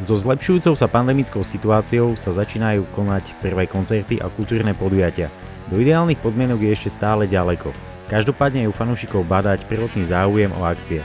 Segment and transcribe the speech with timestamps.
[0.00, 5.28] So zlepšujúcou sa pandemickou situáciou sa začínajú konať prvé koncerty a kultúrne podujatia.
[5.68, 7.68] Do ideálnych podmienok je ešte stále ďaleko.
[8.08, 11.04] Každopádne je u fanúšikov badať prvotný záujem o akcie.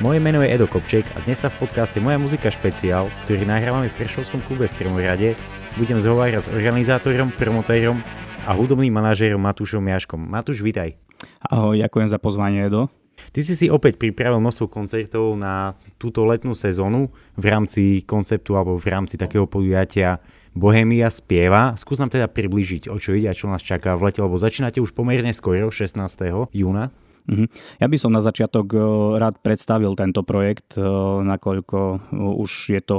[0.00, 3.92] Moje meno je Edo Kopček a dnes sa v podcaste Moja muzika špeciál, ktorý nahrávame
[3.92, 5.36] v Prešovskom klube Stromorade,
[5.76, 8.00] budem zhovárať s organizátorom, promotérom
[8.48, 10.22] a hudobným manažérom Matúšom Jaškom.
[10.22, 10.96] Matúš, vitaj.
[11.44, 12.88] Ahoj, ďakujem za pozvanie, Edo.
[13.30, 18.80] Ty si si opäť pripravil množstvo koncertov na túto letnú sezónu v rámci konceptu alebo
[18.80, 20.18] v rámci takého podujatia
[20.50, 21.78] Bohemia spieva.
[21.78, 24.82] Skús nám teda približiť, o čo ide a čo nás čaká v lete, lebo začínate
[24.82, 26.50] už pomerne skoro, 16.
[26.50, 26.90] júna.
[27.30, 27.46] Mhm.
[27.78, 28.78] Ja by som na začiatok e,
[29.20, 30.82] rád predstavil tento projekt, e,
[31.22, 32.98] nakoľko e, už je to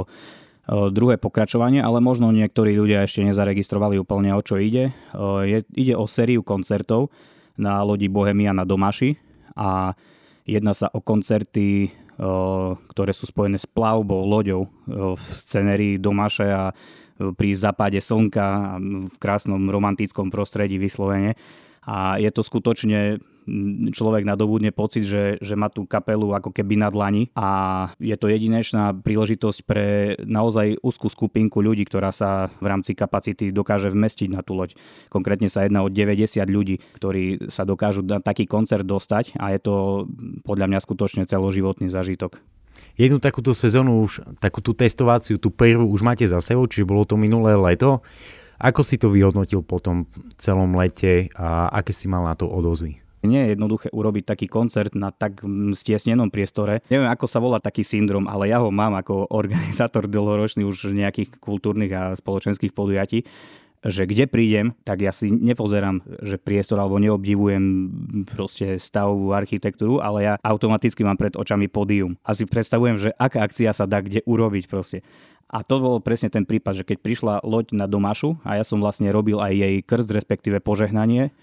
[0.72, 4.94] druhé pokračovanie, ale možno niektorí ľudia ešte nezaregistrovali úplne o čo ide.
[5.74, 7.10] Ide o sériu koncertov
[7.58, 9.18] na lodi Bohemia na Domaši
[9.58, 9.98] a
[10.42, 11.94] Jedná sa o koncerty,
[12.90, 16.74] ktoré sú spojené s plavbou, loďou v scenérii Domaše a
[17.16, 21.38] pri západe slnka v krásnom romantickom prostredí vyslovene.
[21.86, 23.22] A je to skutočne
[23.92, 27.48] človek nadobudne pocit, že, že má tú kapelu ako keby na dlani a
[27.98, 29.86] je to jedinečná príležitosť pre
[30.22, 34.78] naozaj úzkú skupinku ľudí, ktorá sa v rámci kapacity dokáže vmestiť na tú loď.
[35.10, 39.60] Konkrétne sa jedná o 90 ľudí, ktorí sa dokážu na taký koncert dostať a je
[39.60, 39.74] to
[40.46, 42.38] podľa mňa skutočne celoživotný zažitok.
[42.96, 47.16] Jednu takúto sezónu už, takúto testováciu, tú prvú už máte za sebou, čiže bolo to
[47.16, 48.04] minulé leto.
[48.62, 50.06] Ako si to vyhodnotil po tom
[50.38, 53.02] celom lete a aké si mal na to odozvy?
[53.22, 55.46] Nie je jednoduché urobiť taký koncert na tak
[55.78, 56.82] stiesnenom priestore.
[56.90, 61.38] Neviem, ako sa volá taký syndrom, ale ja ho mám ako organizátor dlhoročný už nejakých
[61.38, 63.24] kultúrnych a spoločenských podujatí
[63.82, 67.90] že kde prídem, tak ja si nepozerám, že priestor alebo neobdivujem
[68.30, 72.14] proste stavovú architektúru, ale ja automaticky mám pred očami pódium.
[72.22, 75.02] A si predstavujem, že aká akcia sa dá kde urobiť proste.
[75.52, 78.80] A to bol presne ten prípad, že keď prišla loď na Domašu a ja som
[78.80, 81.34] vlastne robil aj jej krst, respektíve požehnanie,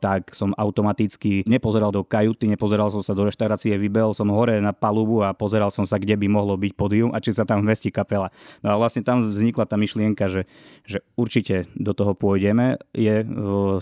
[0.00, 4.72] tak som automaticky nepozeral do kajuty, nepozeral som sa do reštaurácie, vybehol som hore na
[4.72, 7.92] palubu a pozeral som sa, kde by mohlo byť podium a či sa tam vmestí
[7.92, 8.32] kapela.
[8.64, 10.48] No a vlastne tam vznikla tá myšlienka, že,
[10.88, 12.80] že určite do toho pôjdeme.
[12.96, 13.22] Je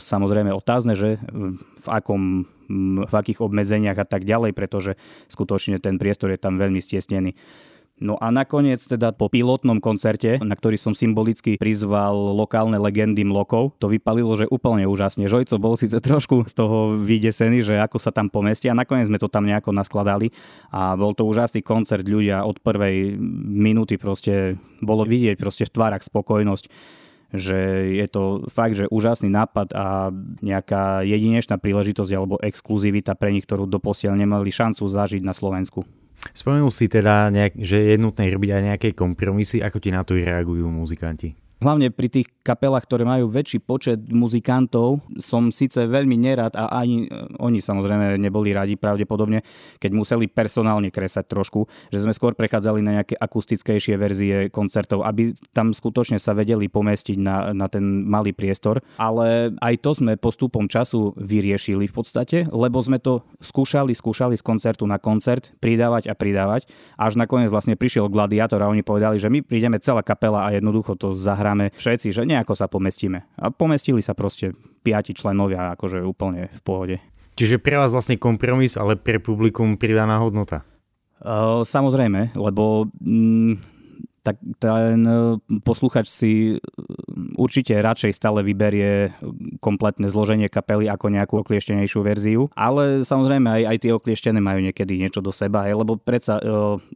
[0.03, 1.23] samozrejme otázne, že
[1.79, 2.47] v akom
[3.09, 5.01] v akých obmedzeniach a tak ďalej, pretože
[5.33, 7.33] skutočne ten priestor je tam veľmi stiesnený.
[7.99, 13.75] No a nakoniec teda po pilotnom koncerte, na ktorý som symbolicky prizval lokálne legendy mlokov,
[13.83, 15.27] to vypalilo, že úplne úžasne.
[15.27, 18.71] Žojco bol síce trošku z toho vydesený, že ako sa tam pomestia.
[18.71, 20.31] Nakoniec sme to tam nejako naskladali
[20.71, 22.07] a bol to úžasný koncert.
[22.07, 23.19] Ľudia od prvej
[23.51, 26.97] minúty proste bolo vidieť proste v tvárach spokojnosť
[27.29, 30.09] že je to fakt, že úžasný nápad a
[30.41, 35.85] nejaká jedinečná príležitosť alebo exkluzivita pre nich, ktorú doposiaľ nemali šancu zažiť na Slovensku.
[36.35, 39.63] Spomenul si teda, nejak, že je nutné robiť aj nejaké kompromisy.
[39.63, 41.48] Ako ti na to reagujú muzikanti?
[41.59, 47.11] Hlavne pri tých kapelách, ktoré majú väčší počet muzikantov, som síce veľmi nerad a ani
[47.11, 49.43] e, oni samozrejme neboli radi pravdepodobne,
[49.83, 55.35] keď museli personálne kresať trošku, že sme skôr prechádzali na nejaké akustickejšie verzie koncertov, aby
[55.51, 58.79] tam skutočne sa vedeli pomestiť na, na ten malý priestor.
[59.03, 64.47] Ale aj to sme postupom času vyriešili v podstate, lebo sme to skúšali, skúšali z
[64.47, 66.71] koncertu na koncert, pridávať a pridávať.
[66.95, 70.95] Až nakoniec vlastne prišiel gladiátor a oni povedali, že my prídeme celá kapela a jednoducho
[70.95, 73.25] to zahrá hráme všetci, že nejako sa pomestíme.
[73.41, 74.53] A pomestili sa proste
[74.85, 76.97] piati členovia akože úplne v pohode.
[77.41, 80.69] Čiže pre vás vlastne kompromis, ale pre publikum pridaná hodnota.
[81.19, 83.79] Uh, samozrejme, lebo mm,
[84.29, 86.57] tak ten e, posluchač si e,
[87.41, 89.17] určite radšej stále vyberie
[89.65, 95.01] kompletné zloženie kapely ako nejakú oklieštenejšiu verziu, ale samozrejme aj, aj tie oklieštené majú niekedy
[95.01, 96.43] niečo do seba, lebo predsa e,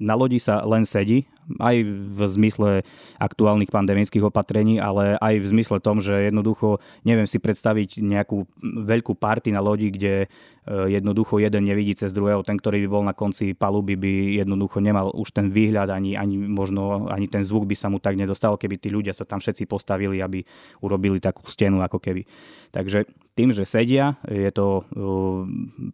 [0.05, 1.25] na lodi sa len sedí,
[1.59, 2.71] aj v zmysle
[3.19, 9.19] aktuálnych pandemických opatrení, ale aj v zmysle tom, že jednoducho neviem si predstaviť nejakú veľkú
[9.19, 10.31] party na lodi, kde
[10.63, 14.79] Eh, jednoducho jeden nevidí cez druhého, ten, ktorý by bol na konci paluby, by jednoducho
[14.79, 18.55] nemal už ten výhľad, ani, ani možno ani ten zvuk by sa mu tak nedostal,
[18.55, 20.47] keby tí ľudia sa tam všetci postavili, aby
[20.79, 22.23] urobili takú stenu ako keby.
[22.71, 24.85] Takže tým, že sedia, je to eh,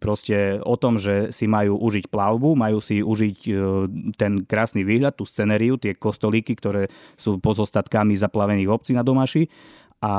[0.03, 3.55] proste o tom, že si majú užiť plavbu, majú si užiť eh,
[4.19, 9.47] ten krásny výhľad, tú scenériu, tie kostolíky, ktoré sú pozostatkami zaplavených obcí na Domaši
[9.99, 10.13] a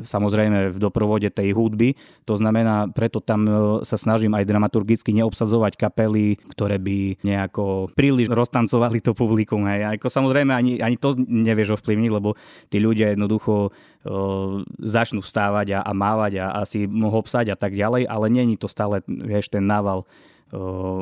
[0.00, 1.92] samozrejme v doprovode tej hudby.
[2.24, 3.52] To znamená, preto tam e,
[3.84, 9.68] sa snažím aj dramaturgicky neobsadzovať kapely, ktoré by nejako príliš roztancovali to publikum.
[9.68, 10.00] Hej.
[10.00, 12.32] Ako samozrejme ani, ani to nevieš ovplyvniť, lebo
[12.72, 17.76] tí ľudia jednoducho uh, začnú vstávať a, a mávať a asi mohol psať a tak
[17.76, 20.08] ďalej, ale není to stále, vieš, ten nával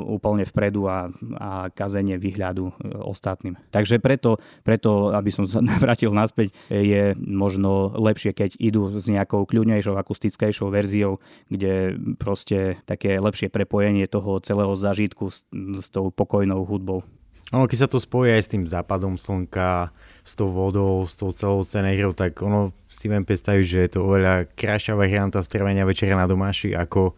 [0.07, 2.73] úplne vpredu a, a kazenie výhľadu
[3.05, 3.59] ostatným.
[3.69, 9.45] Takže preto, preto, aby som sa vrátil naspäť, je možno lepšie, keď idú s nejakou
[9.45, 11.21] kľudnejšou, akustickejšou verziou,
[11.53, 17.05] kde proste také lepšie prepojenie toho celého zážitku s, s tou pokojnou hudbou.
[17.53, 19.93] Ono, keď sa to spojí aj s tým západom slnka,
[20.25, 24.09] s tou vodou, s tou celou scenériou, tak ono si viem predstaviť, že je to
[24.09, 27.13] oveľa krajšia varianta strávenia večera na domáši ako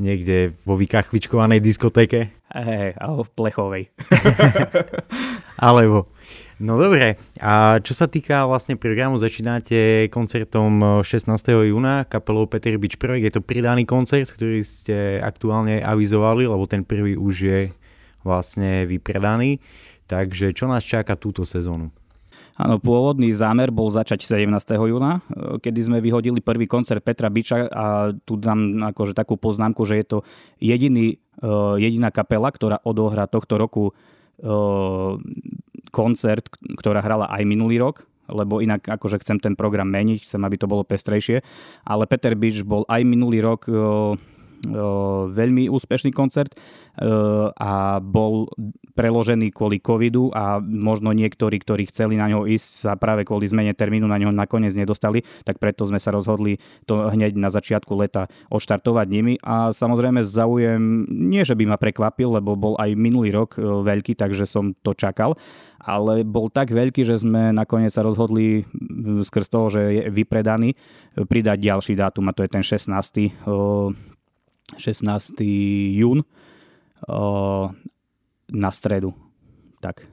[0.00, 2.32] niekde vo vykachličkovanej diskotéke.
[2.52, 3.82] Hej, alebo v plechovej.
[5.68, 6.12] alebo.
[6.62, 11.32] No dobre, a čo sa týka vlastne programu, začínate koncertom 16.
[11.66, 13.26] júna kapelou Peter Beach Projekt.
[13.26, 17.60] Je to pridaný koncert, ktorý ste aktuálne avizovali, lebo ten prvý už je
[18.22, 19.58] vlastne vypredaný.
[20.06, 21.90] Takže čo nás čaká túto sezónu?
[22.52, 24.44] Áno, pôvodný zámer bol začať 17.
[24.76, 25.24] júna,
[25.64, 30.06] kedy sme vyhodili prvý koncert Petra Biča a tu dám akože takú poznámku, že je
[30.06, 30.18] to
[30.60, 31.48] jediný, e,
[31.80, 33.92] jediná kapela, ktorá odohrá tohto roku e,
[35.88, 40.60] koncert, ktorá hrala aj minulý rok, lebo inak akože chcem ten program meniť, chcem, aby
[40.60, 41.40] to bolo pestrejšie.
[41.88, 43.72] Ale Peter Bič bol aj minulý rok e,
[45.32, 46.54] veľmi úspešný koncert
[47.58, 48.46] a bol
[48.92, 53.72] preložený kvôli covidu a možno niektorí, ktorí chceli na ňo ísť sa práve kvôli zmene
[53.72, 58.28] termínu na ňo nakoniec nedostali, tak preto sme sa rozhodli to hneď na začiatku leta
[58.52, 63.56] odštartovať nimi a samozrejme záujem nie, že by ma prekvapil, lebo bol aj minulý rok
[63.58, 65.34] veľký, takže som to čakal,
[65.80, 68.68] ale bol tak veľký, že sme nakoniec sa rozhodli
[69.24, 70.76] skrz toho, že je vypredaný,
[71.16, 73.32] pridať ďalší dátum a to je ten 16.
[74.78, 75.32] 16.
[75.96, 76.22] jún
[78.48, 79.14] na stredu.
[79.80, 80.11] Tak.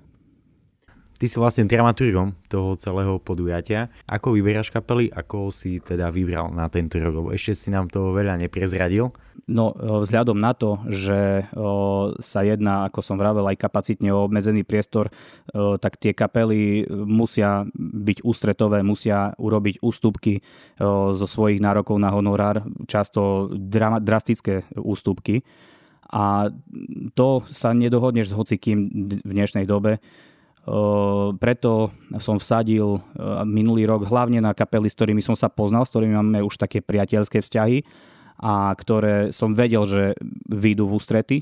[1.19, 3.91] Ty si vlastne dramaturgom toho celého podujatia.
[4.07, 7.11] Ako vyberáš kapely, ako si teda vybral na tento rok?
[7.11, 9.11] Lebo ešte si nám to veľa neprezradil.
[9.43, 14.63] No vzhľadom na to, že o, sa jedná, ako som vravel, aj kapacitne o obmedzený
[14.63, 15.11] priestor,
[15.51, 20.39] o, tak tie kapely musia byť ústretové, musia urobiť ústupky
[21.11, 23.51] zo svojich nárokov na honorár, často
[23.99, 25.43] drastické ústupky.
[26.15, 26.47] A
[27.11, 28.87] to sa nedohodneš s hocikým
[29.19, 29.99] v dnešnej dobe
[31.41, 31.89] preto
[32.21, 33.01] som vsadil
[33.45, 36.85] minulý rok hlavne na kapely, s ktorými som sa poznal, s ktorými máme už také
[36.85, 37.83] priateľské vzťahy
[38.39, 40.03] a ktoré som vedel, že
[40.47, 41.37] výjdu v ústrety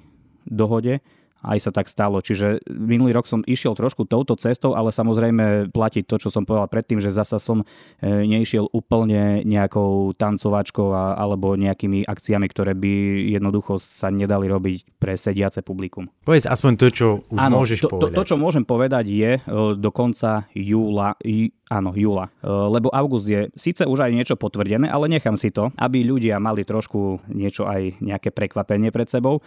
[0.47, 1.03] dohode
[1.43, 2.19] aj sa tak stalo.
[2.19, 6.69] Čiže minulý rok som išiel trošku touto cestou, ale samozrejme platiť to, čo som povedal
[6.71, 7.65] predtým, že zasa som e,
[8.05, 12.93] neišiel úplne nejakou tancovačkou a, alebo nejakými akciami, ktoré by
[13.37, 16.09] jednoducho sa nedali robiť pre sediace publikum.
[16.25, 18.13] Povedz aspoň to, čo už Áno, môžeš to, povedať.
[18.13, 19.41] To, to, čo môžem povedať je e,
[19.77, 21.19] do konca júla,
[21.67, 22.31] Áno, júla.
[22.39, 26.39] E, lebo august je síce už aj niečo potvrdené, ale nechám si to, aby ľudia
[26.39, 29.43] mali trošku niečo aj nejaké prekvapenie pred sebou,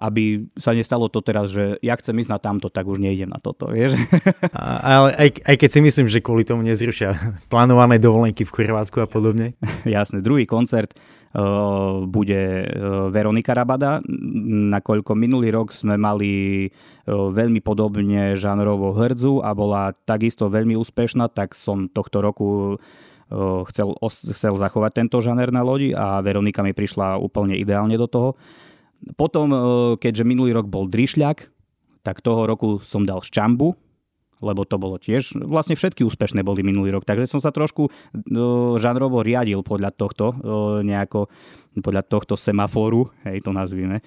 [0.00, 3.36] aby sa nestalo to teraz, že ja chcem ísť na tamto, tak už nejdem na
[3.36, 4.00] toto, vieš.
[4.56, 7.12] Ale aj, aj keď si myslím, že kvôli tomu nezrušia
[7.52, 9.52] plánované dovolenky v Chorvátsku a podobne.
[9.84, 14.00] Jasne, druhý koncert uh, bude uh, Veronika Rabada,
[14.72, 16.32] nakoľko minulý rok sme mali
[16.72, 22.80] uh, veľmi podobne žánrovo hrdzu a bola takisto veľmi úspešná, tak som tohto roku
[23.68, 23.96] chcel,
[24.36, 28.36] chcel zachovať tento žáner na lodi a Veronika mi prišla úplne ideálne do toho.
[29.18, 29.58] Potom, e,
[29.98, 31.50] keďže minulý rok bol Drišľak,
[32.02, 33.74] tak toho roku som dal Ščambu,
[34.42, 38.74] lebo to bolo tiež, vlastne všetky úspešné boli minulý rok, takže som sa trošku uh,
[38.74, 41.30] žánrovo riadil podľa tohto, uh, nejako,
[41.78, 44.02] podľa tohto semaforu, hej, to nazvime.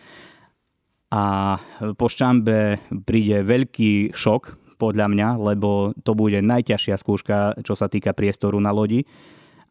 [1.16, 1.56] A
[1.96, 8.12] po Ščambe príde veľký šok, podľa mňa, lebo to bude najťažšia skúška, čo sa týka
[8.12, 9.08] priestoru na lodi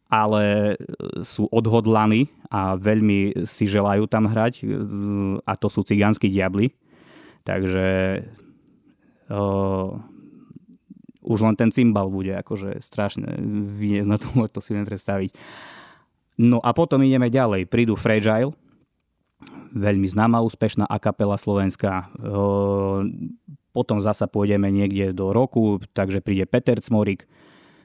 [0.08, 0.76] ale
[1.25, 4.62] sú odhodlaní a veľmi si želajú tam hrať
[5.42, 6.70] a to sú cigánsky diabli.
[7.44, 8.20] Takže
[9.28, 9.88] uh,
[11.25, 13.37] už len ten cymbal bude akože strašne
[13.80, 15.32] vyniesť na tom, to si viem predstaviť.
[16.40, 17.70] No a potom ideme ďalej.
[17.70, 18.52] Prídu Fragile,
[19.75, 22.11] veľmi známa, úspešná akapela slovenská.
[22.18, 23.06] Uh,
[23.75, 27.26] potom zasa pôjdeme niekde do roku, takže príde Peter Cmorik,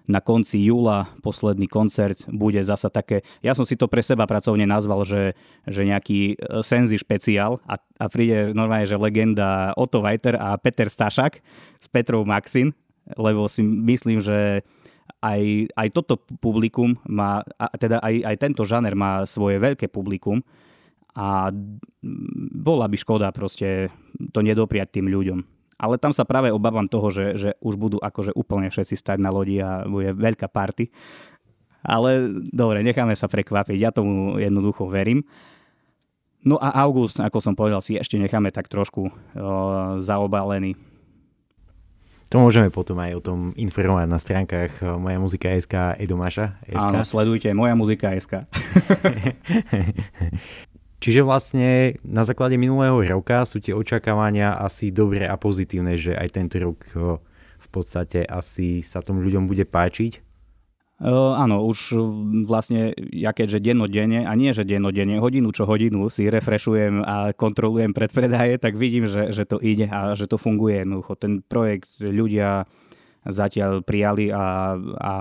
[0.10, 4.66] na konci júla posledný koncert bude zasa také, ja som si to pre seba pracovne
[4.66, 5.38] nazval, že,
[5.70, 6.36] že nejaký e,
[6.66, 11.38] senzi špeciál a, a príde normálne, že legenda Otto Weiter a Peter Stašak
[11.78, 12.74] s Petrou Maxin,
[13.14, 14.66] lebo si myslím, že
[15.22, 20.42] aj, aj toto publikum má, a teda aj, aj tento žáner má svoje veľké publikum
[21.14, 21.54] a
[22.50, 23.94] bola by škoda proste
[24.34, 25.59] to nedopriať tým ľuďom.
[25.80, 29.32] Ale tam sa práve obávam toho, že, že už budú akože úplne všetci stať na
[29.32, 30.92] lodi a bude veľká party.
[31.80, 35.24] Ale dobre, necháme sa prekvapiť, ja tomu jednoducho verím.
[36.44, 39.12] No a august, ako som povedal, si ešte necháme tak trošku o,
[40.00, 40.76] zaobalený.
[42.30, 46.62] To môžeme potom aj o tom informovať na stránkach Moja muzika.sk a Edomaša.
[46.78, 48.38] Áno, sledujte Moja muzika.sk.
[51.00, 56.28] Čiže vlastne na základe minulého roka sú tie očakávania asi dobré a pozitívne, že aj
[56.36, 56.80] tento rok
[57.60, 60.28] v podstate asi sa tomu ľuďom bude páčiť.
[61.00, 61.96] Uh, áno, už
[62.44, 67.96] vlastne ja keďže dennodenne, a nie že dennodenne, hodinu čo hodinu si refreshujem a kontrolujem
[67.96, 71.16] predpredaje, tak vidím, že, že to ide a že to funguje jednoducho.
[71.16, 72.68] Ten projekt ľudia
[73.30, 75.14] zatiaľ prijali a, a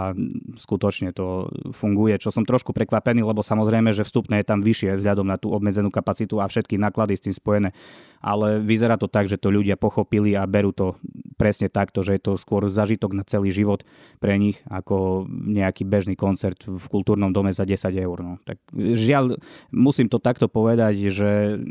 [0.59, 5.27] skutočne to funguje, čo som trošku prekvapený, lebo samozrejme, že vstupné je tam vyššie vzhľadom
[5.29, 7.71] na tú obmedzenú kapacitu a všetky náklady s tým spojené.
[8.19, 10.99] Ale vyzerá to tak, že to ľudia pochopili a berú to
[11.39, 13.87] presne takto, že je to skôr zažitok na celý život
[14.19, 18.19] pre nich ako nejaký bežný koncert v kultúrnom dome za 10 eur.
[18.21, 18.43] No.
[18.43, 19.39] Tak žiaľ,
[19.71, 21.63] musím to takto povedať, že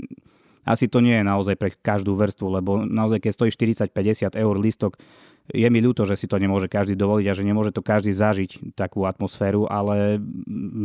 [0.68, 5.00] asi to nie je naozaj pre každú vrstvu, lebo naozaj keď stojí 40-50 eur listok,
[5.48, 8.76] je mi ľúto, že si to nemôže každý dovoliť a že nemôže to každý zažiť
[8.76, 10.20] takú atmosféru, ale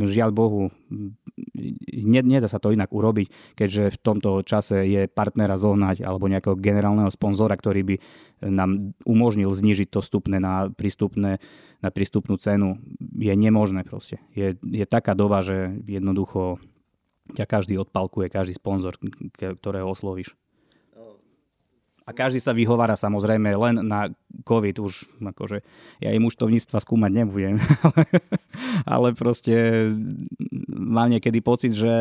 [0.07, 0.71] žiaľ Bohu,
[1.93, 7.11] nedá sa to inak urobiť, keďže v tomto čase je partnera zohnať alebo nejakého generálneho
[7.11, 7.97] sponzora, ktorý by
[8.43, 11.39] nám umožnil znižiť to vstupné na prístupné
[11.83, 12.79] na prístupnú cenu
[13.19, 14.23] je nemožné proste.
[14.39, 16.63] Je, je taká doba, že jednoducho
[17.35, 18.95] ťa každý odpalkuje, každý sponzor,
[19.35, 20.39] ktorého oslovíš.
[22.03, 24.11] A každý sa vyhovára samozrejme len na
[24.43, 25.63] COVID už, akože
[26.03, 28.03] ja im účtovníctva skúmať nebudem, ale,
[28.83, 29.55] ale proste
[30.71, 31.93] mám niekedy pocit, že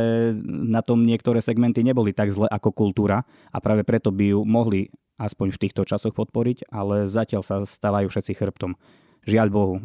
[0.46, 4.89] na tom niektoré segmenty neboli tak zle ako kultúra a práve preto by ju mohli
[5.22, 8.74] aspoň v týchto časoch podporiť, ale zatiaľ sa stávajú všetci chrbtom.
[9.22, 9.75] Žiaľ Bohu,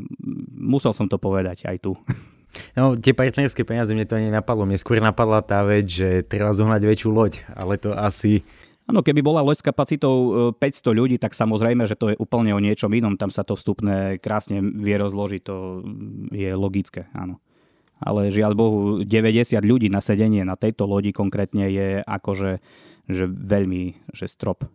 [0.57, 1.93] musel som to povedať aj tu.
[2.73, 4.65] No, tie partnerské peniaze mne to ani napadlo.
[4.65, 8.49] Mne skôr napadla tá vec, že treba zohnať väčšiu loď, ale to asi
[8.87, 10.14] Áno, keby bola loď s kapacitou
[10.55, 13.19] 500 e, ľudí, tak samozrejme, že to je úplne o niečom inom.
[13.19, 15.83] Tam sa to vstupné krásne vie rozložiť, to
[16.31, 17.43] je logické, áno.
[17.99, 22.62] Ale žiaľ Bohu, 90 ľudí na sedenie na tejto lodi konkrétne je akože
[23.07, 24.66] že veľmi že strop.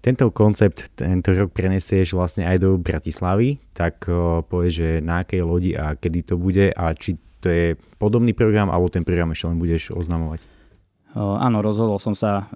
[0.00, 5.42] Tento koncept tento rok prenesieš vlastne aj do Bratislavy, tak uh, povieš, že na akej
[5.44, 7.66] lodi a kedy to bude a či to je
[7.96, 10.44] podobný program, alebo ten program ešte len budeš oznamovať?
[11.16, 12.46] Áno, rozhodol som sa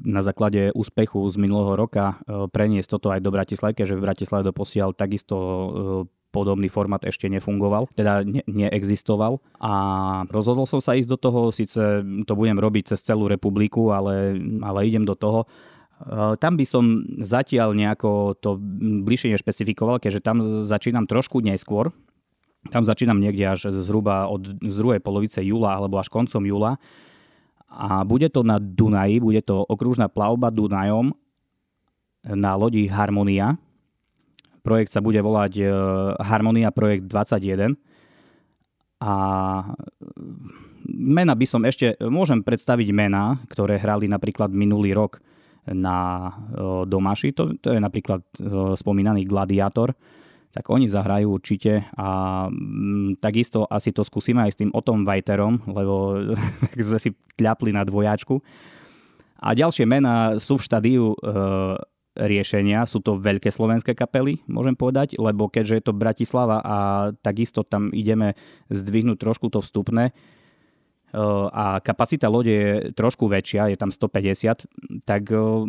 [0.00, 4.96] na základe úspechu z minulého roka preniesť toto aj do Bratislavy, že v Bratislave doposiaľ
[4.96, 5.36] takisto
[6.32, 9.72] podobný format ešte nefungoval, teda ne, neexistoval a
[10.32, 14.88] rozhodol som sa ísť do toho, síce to budem robiť cez celú republiku, ale, ale
[14.88, 15.44] idem do toho.
[16.40, 18.60] Tam by som zatiaľ nejako to
[19.04, 21.88] bližšie nešpecifikoval, keďže tam začínam trošku neskôr,
[22.68, 26.78] tam začínam niekde až zhruba od z druhej polovice júla alebo až koncom júla.
[27.66, 31.12] A bude to na Dunaji, bude to okružná plavba Dunajom
[32.26, 33.58] na lodi Harmonia.
[34.64, 35.64] Projekt sa bude volať e,
[36.18, 37.78] Harmonia Projekt 21.
[38.98, 39.14] A
[40.90, 45.22] mena by som ešte, môžem predstaviť mená, ktoré hrali napríklad minulý rok
[45.70, 46.30] na e,
[46.86, 47.30] Domaši.
[47.38, 49.94] To, to je napríklad e, spomínaný Gladiátor
[50.56, 52.08] tak oni zahrajú určite a
[52.48, 56.16] m, mm, takisto asi to skúsime aj s tým Otom Vajterom, lebo
[56.88, 58.40] sme si tľapli na dvojáčku.
[59.36, 61.16] A ďalšie mená sú v štádiu e,
[62.16, 66.76] riešenia, sú to veľké slovenské kapely, môžem povedať, lebo keďže je to Bratislava a
[67.20, 68.32] takisto tam ideme
[68.72, 71.20] zdvihnúť trošku to vstupné, e,
[71.52, 75.68] a kapacita lode je trošku väčšia, je tam 150, tak e,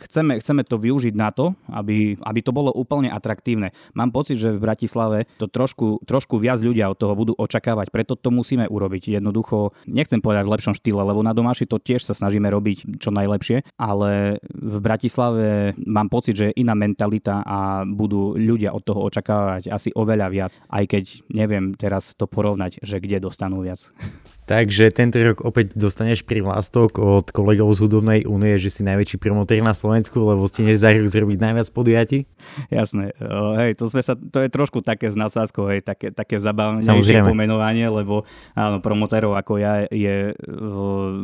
[0.00, 3.74] chceme, chceme to využiť na to, aby, aby to bolo úplne atraktívne.
[3.94, 8.14] Mám pocit, že v Bratislave to trošku, trošku viac ľudia od toho budú očakávať, preto
[8.14, 9.18] to musíme urobiť.
[9.18, 13.10] Jednoducho, nechcem povedať v lepšom štýle, lebo na domáši to tiež sa snažíme robiť čo
[13.10, 19.04] najlepšie, ale v Bratislave mám pocit, že je iná mentalita a budú ľudia od toho
[19.06, 23.82] očakávať asi oveľa viac, aj keď neviem teraz to porovnať, že kde dostanú viac.
[24.48, 29.60] Takže tento rok opäť dostaneš privlastok od kolegov z Hudobnej únie, že si najväčší promotér
[29.60, 32.24] na Slovensku, lebo ste než za rok zrobiť najviac podujatí?
[32.72, 33.12] Jasné.
[33.20, 37.28] O, hej, to, sme sa, to je trošku také s nasádzkou, hej, také, také zabavnejšie
[37.28, 38.24] pomenovanie, lebo
[38.56, 40.32] áno, promotérov ako ja je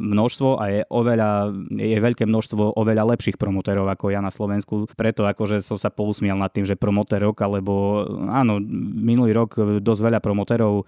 [0.04, 4.84] množstvo a je oveľa, je veľké množstvo oveľa lepších promotérov ako ja na Slovensku.
[4.92, 8.60] Preto akože som sa pousmial nad tým, že promotér rok, alebo áno,
[9.00, 10.84] minulý rok dosť veľa promotérov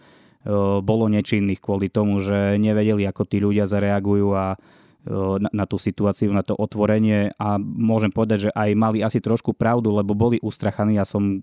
[0.80, 4.54] bolo nečinných kvôli tomu, že nevedeli, ako tí ľudia zareagujú a
[5.38, 9.54] na, na tú situáciu, na to otvorenie a môžem povedať, že aj mali asi trošku
[9.54, 10.98] pravdu, lebo boli ustrachaní.
[10.98, 11.38] Ja som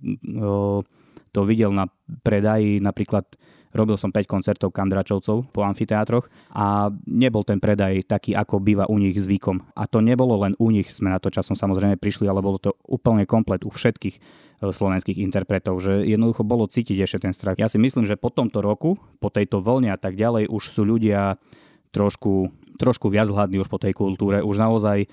[1.31, 1.87] to videl na
[2.27, 3.23] predaji napríklad
[3.73, 9.01] Robil som 5 koncertov kandračovcov po amfiteátroch a nebol ten predaj taký, ako býva u
[9.01, 9.65] nich zvykom.
[9.73, 12.77] A to nebolo len u nich, sme na to časom samozrejme prišli, ale bolo to
[12.85, 14.21] úplne komplet u všetkých e,
[14.69, 17.57] slovenských interpretov, že jednoducho bolo cítiť ešte ten strach.
[17.57, 20.85] Ja si myslím, že po tomto roku, po tejto vlne a tak ďalej, už sú
[20.85, 21.41] ľudia
[21.93, 24.45] trošku, trošku viac hladní už po tej kultúre.
[24.45, 25.09] Už naozaj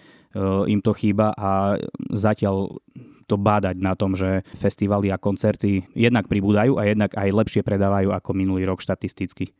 [0.66, 1.74] im to chýba a
[2.14, 2.78] zatiaľ
[3.26, 8.10] to bádať na tom, že festivaly a koncerty jednak pribúdajú a jednak aj lepšie predávajú
[8.14, 9.54] ako minulý rok štatisticky.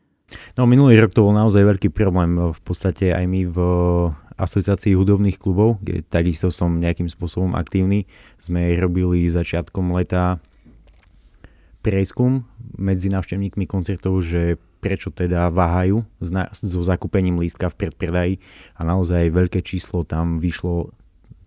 [0.55, 2.39] No minulý rok to bol naozaj veľký problém.
[2.39, 3.57] V podstate aj my v
[4.39, 8.07] asociácii hudobných klubov, kde takisto som nejakým spôsobom aktívny,
[8.39, 10.39] sme robili začiatkom leta
[11.83, 12.47] prieskum
[12.79, 16.01] medzi návštevníkmi koncertov, že prečo teda váhajú
[16.51, 18.33] so zakúpením lístka v predpredaji
[18.75, 20.89] a naozaj veľké číslo tam vyšlo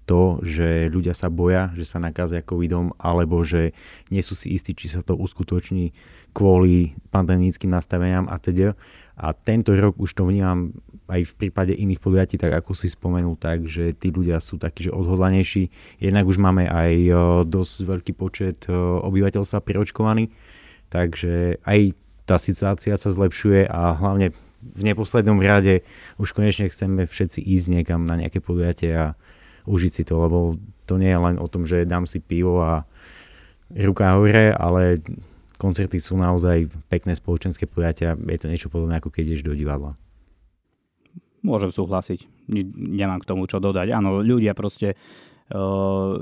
[0.05, 3.73] to, že ľudia sa boja, že sa nakazia covidom, alebo že
[4.12, 5.97] nie sú si istí, či sa to uskutoční
[6.37, 8.76] kvôli pandemickým nastaveniam a teda.
[9.17, 10.76] A tento rok už to vnímam
[11.09, 14.85] aj v prípade iných podujatí, tak ako si spomenul, tak, že tí ľudia sú takí,
[14.85, 15.73] že odhodlanejší.
[16.05, 16.93] Jednak už máme aj
[17.49, 18.69] dosť veľký počet
[19.09, 20.29] obyvateľstva preočkovaný,
[20.93, 24.33] takže aj tá situácia sa zlepšuje a hlavne
[24.64, 25.85] v neposlednom rade
[26.16, 29.07] už konečne chceme všetci ísť niekam na nejaké podujatie a
[29.69, 30.57] užiť si to, lebo
[30.88, 32.88] to nie je len o tom, že dám si pivo a
[33.73, 35.00] ruka hore, ale
[35.57, 38.16] koncerty sú naozaj pekné spoločenské podujatia.
[38.16, 39.97] Je to niečo podobné, ako keď ideš do divadla.
[41.45, 42.25] Môžem súhlasiť.
[42.76, 43.93] Nemám k tomu čo dodať.
[43.93, 44.97] Áno, ľudia proste
[45.52, 46.21] uh,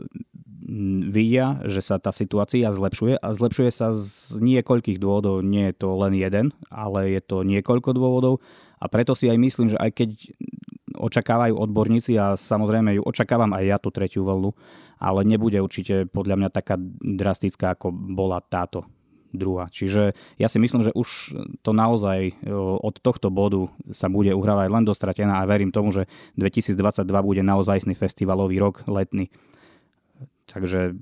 [1.11, 5.43] vidia, že sa tá situácia zlepšuje a zlepšuje sa z niekoľkých dôvodov.
[5.43, 8.39] Nie je to len jeden, ale je to niekoľko dôvodov
[8.83, 10.11] a preto si aj myslím, že aj keď
[10.99, 14.51] očakávajú odborníci a samozrejme ju očakávam aj ja tú tretiu vlnu,
[14.99, 18.87] ale nebude určite podľa mňa taká drastická, ako bola táto
[19.33, 19.73] druhá.
[19.73, 21.09] Čiže ja si myslím, že už
[21.65, 22.37] to naozaj
[22.85, 26.05] od tohto bodu sa bude uhrávať len dostratená a verím tomu, že
[26.37, 26.77] 2022
[27.25, 29.33] bude naozajstný festivalový rok letný.
[30.51, 30.97] Takže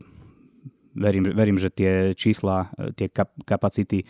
[0.97, 3.09] verím, verím že tie čísla, tie
[3.47, 4.07] kapacity e,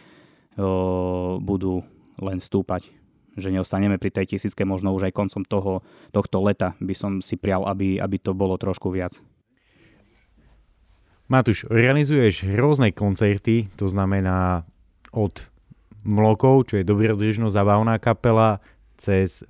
[1.38, 1.84] budú
[2.20, 3.00] len stúpať
[3.38, 5.72] že neostaneme pri tej tisícke, možno už aj koncom toho,
[6.10, 9.16] tohto leta by som si prial, aby, aby to bolo trošku viac.
[11.30, 14.66] Matúš, organizuješ rôzne koncerty, to znamená
[15.14, 15.46] od
[16.02, 18.58] Mlokov, čo je dobrodružno zabavná kapela,
[18.98, 19.46] cez,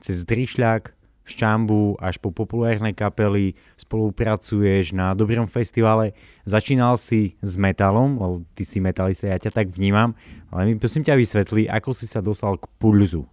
[0.00, 0.96] cez Drišľak,
[1.28, 6.16] Šťambu až po populárne kapely, spolupracuješ na dobrom festivale.
[6.48, 10.16] Začínal si s metalom, lebo ty si metalista, ja ťa tak vnímam,
[10.48, 13.28] ale mi prosím ťa vysvetli, ako si sa dostal k pulzu.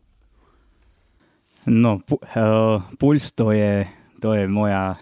[1.66, 3.88] No, pu- uh, puls to je,
[4.22, 5.00] to je moja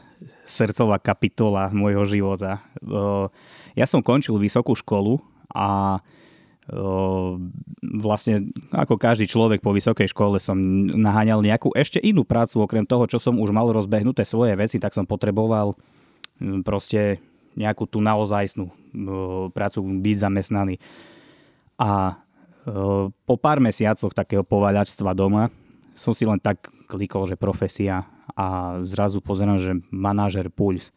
[0.47, 2.63] srdcová kapitola môjho života.
[2.79, 3.27] Uh,
[3.73, 5.19] ja som končil vysokú školu
[5.51, 5.97] a
[7.83, 10.55] vlastne ako každý človek po vysokej škole som
[10.87, 14.95] naháňal nejakú ešte inú prácu, okrem toho, čo som už mal rozbehnuté svoje veci, tak
[14.95, 15.75] som potreboval
[16.63, 17.19] proste
[17.59, 18.71] nejakú tú naozajstnú
[19.51, 20.79] prácu, byť zamestnaný.
[21.77, 22.15] A
[23.03, 25.51] po pár mesiacoch takého povaľačstva doma
[25.93, 28.07] som si len tak klikol, že profesia
[28.39, 30.95] a zrazu pozerám, že manažer Puls.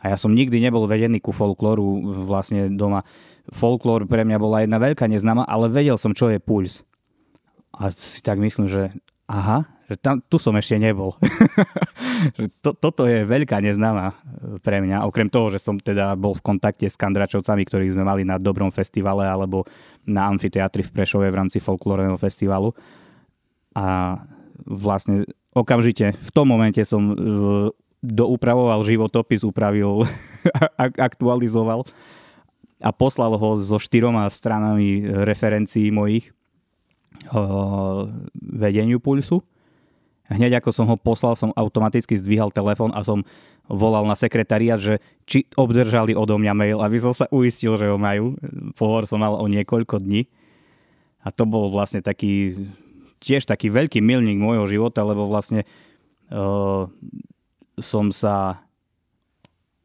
[0.00, 3.04] A ja som nikdy nebol vedený ku folklóru vlastne doma
[3.50, 6.86] folklór pre mňa bola jedna veľká neznáma, ale vedel som, čo je puls.
[7.74, 8.94] A si tak myslím, že
[9.30, 11.18] aha, že tam, tu som ešte nebol.
[12.64, 14.14] to, toto je veľká neznáma
[14.62, 18.22] pre mňa, okrem toho, že som teda bol v kontakte s kandračovcami, ktorých sme mali
[18.22, 19.66] na Dobrom festivale alebo
[20.06, 22.70] na amfiteatri v Prešove v rámci folklórneho festivalu.
[23.74, 24.18] A
[24.62, 27.14] vlastne okamžite v tom momente som e,
[28.00, 30.08] doupravoval životopis, upravil,
[31.08, 31.84] aktualizoval
[32.80, 36.32] a poslal ho so štyroma stranami referencií mojich
[37.28, 39.44] uh, vedeniu pulsu.
[40.30, 43.26] Hneď ako som ho poslal, som automaticky zdvíhal telefón a som
[43.66, 47.98] volal na sekretariat, že či obdržali odo mňa mail, aby som sa uistil, že ho
[47.98, 48.38] majú.
[48.78, 50.30] Pohovor som mal o niekoľko dní.
[51.20, 52.56] A to bol vlastne taký,
[53.20, 55.66] tiež taký veľký milník môjho života, lebo vlastne
[56.30, 56.86] uh,
[57.80, 58.64] som sa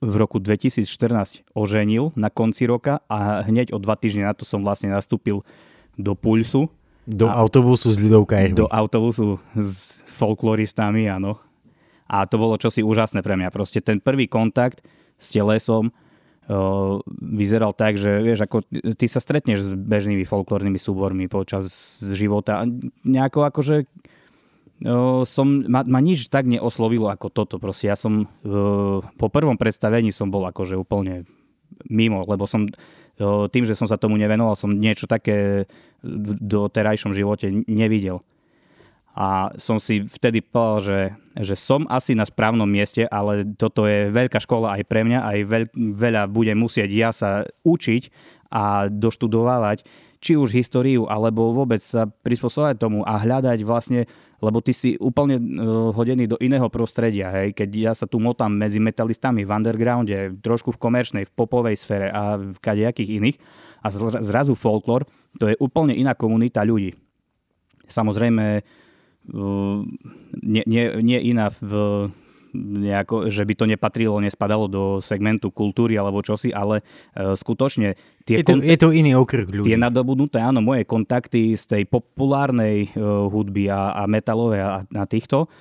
[0.04, 4.62] v roku 2014 oženil na konci roka a hneď o dva týždne na to som
[4.62, 5.42] vlastne nastúpil
[5.96, 6.68] do Pulsu.
[7.08, 11.40] Do a, autobusu s ľudovka Do autobusu s folkloristami, áno.
[12.06, 13.50] A to bolo čosi úžasné pre mňa.
[13.50, 14.86] Proste ten prvý kontakt
[15.18, 18.62] s telesom uh, vyzeral tak, že vieš, ako
[18.94, 22.68] ty sa stretneš s bežnými folklórnymi súbormi počas života.
[23.06, 23.90] Nejako akože
[25.24, 27.56] som, ma, ma nič tak neoslovilo ako toto.
[27.62, 28.28] Proste ja som
[29.16, 31.24] po prvom predstavení som bol akože úplne
[31.88, 32.68] mimo, lebo som
[33.52, 35.68] tým, že som sa tomu nevenoval, som niečo také
[36.04, 38.20] v doterajšom živote nevidel.
[39.16, 41.00] A som si vtedy povedal, že,
[41.40, 45.38] že som asi na správnom mieste, ale toto je veľká škola aj pre mňa, aj
[45.48, 45.64] veľ,
[45.96, 48.12] veľa budem musieť ja sa učiť
[48.52, 49.88] a doštudovávať,
[50.20, 54.04] či už históriu, alebo vôbec sa prispôsobovať tomu a hľadať vlastne,
[54.46, 58.54] lebo ty si úplne uh, hodený do iného prostredia, hej, keď ja sa tu motám
[58.54, 63.38] medzi metalistami v undergrounde, trošku v komerčnej, v popovej sfére a v kadejakých iných
[63.82, 63.90] a
[64.22, 65.10] zrazu folklór,
[65.42, 66.94] to je úplne iná komunita ľudí.
[67.86, 68.62] Samozrejme,
[70.42, 71.70] nie, nie, nie iná v
[72.56, 78.40] nejako, že by to nepatrilo, nespadalo do segmentu kultúry alebo čosi, ale uh, skutočne tie...
[78.40, 79.68] Je to, kont- je to iný okruh ľudí.
[79.68, 85.04] Tie nadobudnuté, áno, moje kontakty z tej populárnej uh, hudby a, a metalové a, a
[85.06, 85.52] týchto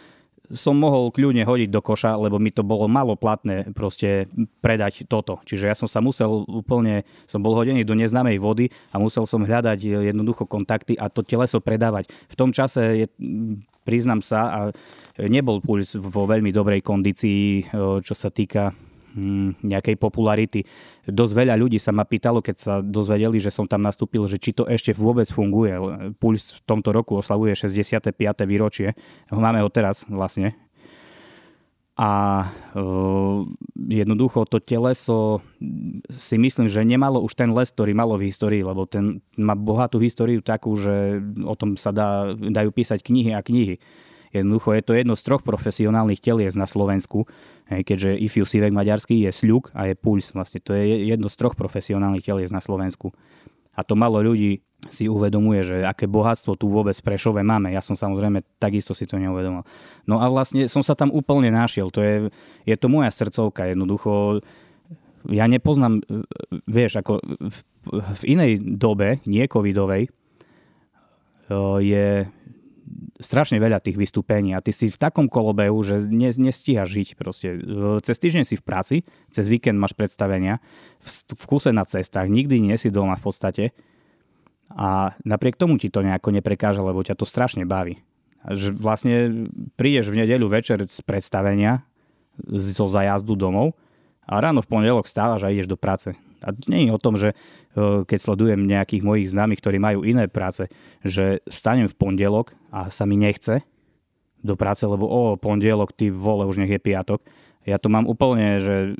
[0.52, 4.28] som mohol kľudne hodiť do koša, lebo mi to bolo malo platné proste
[4.60, 5.40] predať toto.
[5.48, 9.40] Čiže ja som sa musel úplne, som bol hodený do neznámej vody a musel som
[9.40, 12.12] hľadať jednoducho kontakty a to teleso predávať.
[12.28, 13.06] V tom čase, je,
[13.88, 14.60] priznám sa, a
[15.16, 17.72] nebol puls vo veľmi dobrej kondícii,
[18.04, 18.76] čo sa týka
[19.62, 20.66] nejakej popularity.
[21.06, 24.50] Dosť veľa ľudí sa ma pýtalo, keď sa dozvedeli, že som tam nastúpil, že či
[24.50, 25.74] to ešte vôbec funguje.
[26.18, 28.10] Puls v tomto roku oslavuje 65.
[28.44, 28.98] výročie.
[29.30, 30.58] Máme ho teraz vlastne.
[31.94, 32.42] A
[32.74, 33.46] uh,
[33.86, 35.38] jednoducho to teleso
[36.10, 40.02] si myslím, že nemalo už ten les, ktorý malo v histórii, lebo ten má bohatú
[40.02, 43.78] históriu takú, že o tom sa dá, dajú písať knihy a knihy.
[44.34, 47.30] Jednoducho je to jedno z troch profesionálnych telies na Slovensku,
[47.70, 50.34] keďže IFU Sivek maďarský je sľuk a je puls.
[50.34, 53.14] Vlastne to je jedno z troch profesionálnych telies na Slovensku.
[53.74, 57.72] A to malo ľudí si uvedomuje, že aké bohatstvo tu vôbec v Prešove máme.
[57.72, 59.64] Ja som samozrejme takisto si to neuvedomal.
[60.04, 61.88] No a vlastne som sa tam úplne našiel.
[61.94, 62.14] To je,
[62.68, 63.70] je to moja srdcovka.
[63.70, 64.44] Jednoducho
[65.32, 66.04] ja nepoznám,
[66.68, 70.12] vieš, ako v, v inej dobe, nie covidovej,
[71.80, 72.28] je,
[73.18, 77.58] strašne veľa tých vystúpení a ty si v takom kolobehu, že ne, nestíhaš žiť proste.
[78.02, 78.96] Cez týždeň si v práci,
[79.30, 80.62] cez víkend máš predstavenia,
[81.02, 83.64] v, v kuse na cestách, nikdy nie si doma v podstate
[84.74, 88.02] a napriek tomu ti to nejako neprekáža, lebo ťa to strašne baví.
[88.44, 89.14] Že vlastne
[89.78, 91.86] prídeš v nedeľu večer z predstavenia,
[92.50, 93.78] zo zajazdu domov
[94.26, 96.18] a ráno v pondelok stávaš a ideš do práce.
[96.44, 97.36] A nie je o tom, že e,
[98.04, 100.68] keď sledujem nejakých mojich známych, ktorí majú iné práce,
[101.00, 103.64] že stanem v pondelok a sa mi nechce
[104.44, 107.24] do práce, lebo o pondelok, ty vole, už nech je piatok.
[107.64, 108.92] Ja to mám úplne, že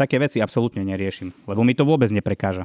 [0.00, 2.64] také veci absolútne neriešim, lebo mi to vôbec neprekáža.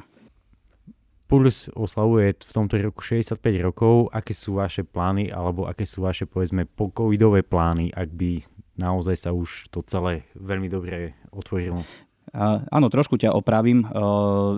[1.28, 4.08] Puls oslavuje v tomto roku 65 rokov.
[4.16, 8.40] Aké sú vaše plány, alebo aké sú vaše, povedzme, pokovidové plány, ak by
[8.80, 11.84] naozaj sa už to celé veľmi dobre otvorilo?
[12.70, 13.82] Áno, trošku ťa opravím.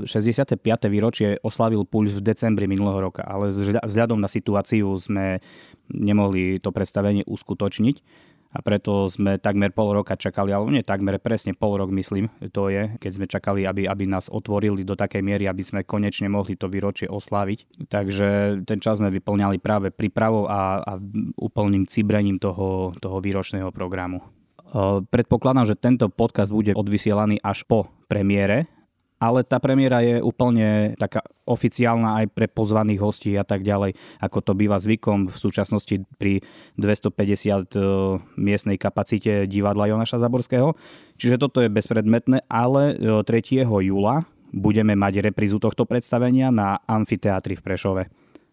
[0.05, 0.61] 65.
[0.93, 5.41] výročie oslavil Puls v decembri minulého roka, ale vzhľadom na situáciu sme
[5.89, 11.55] nemohli to predstavenie uskutočniť a preto sme takmer pol roka čakali, alebo nie takmer, presne
[11.55, 15.47] pol rok myslím, to je, keď sme čakali, aby, aby nás otvorili do takej miery,
[15.47, 17.87] aby sme konečne mohli to výročie osláviť.
[17.87, 20.93] Takže ten čas sme vyplňali práve prípravou a, a
[21.39, 24.19] úplným cibrením toho, toho výročného programu.
[25.11, 28.71] Predpokladám, že tento podcast bude odvysielaný až po premiére,
[29.21, 34.39] ale tá premiéra je úplne taká oficiálna aj pre pozvaných hostí a tak ďalej, ako
[34.41, 36.41] to býva zvykom v súčasnosti pri
[36.81, 37.85] 250 e,
[38.41, 40.73] miestnej kapacite divadla Jonaša Zaborského.
[41.21, 43.27] Čiže toto je bezpredmetné, ale 3.
[43.61, 48.03] E, júla budeme mať reprízu tohto predstavenia na amfiteátri v Prešove.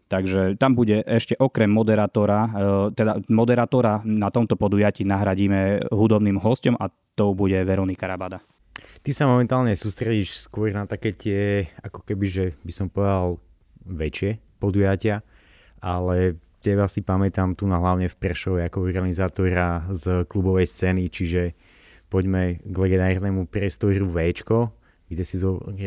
[0.07, 2.49] Takže tam bude ešte okrem moderátora, e,
[2.95, 6.87] teda moderátora na tomto podujatí nahradíme hudobným hostom a
[7.19, 8.39] to bude Veronika Rabada.
[9.03, 13.41] Ty sa momentálne sústredíš skôr na také tie, ako keby, že by som povedal,
[13.87, 15.23] väčšie podujatia,
[15.79, 21.55] ale teba si pamätám tu na hlavne v Prešove ako organizátora z klubovej scény, čiže
[22.11, 24.71] poďme k legendárnemu priestoru Včko,
[25.07, 25.39] kde si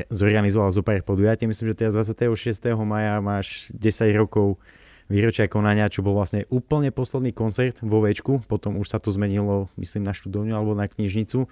[0.09, 1.44] zorganizoval zo pár podujatí.
[1.44, 2.72] Myslím, že teraz 26.
[2.83, 4.56] maja máš 10 rokov
[5.11, 9.66] výročia konania, čo bol vlastne úplne posledný koncert vo Včku, potom už sa to zmenilo,
[9.74, 11.50] myslím, na študovňu alebo na knižnicu.